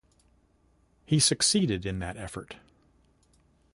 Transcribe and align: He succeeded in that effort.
He 1.05 1.19
succeeded 1.19 1.85
in 1.85 1.99
that 1.99 2.17
effort. 2.17 2.55